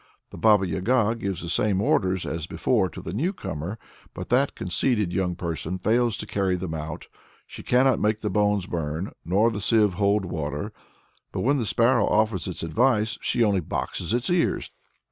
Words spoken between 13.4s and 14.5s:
only boxes its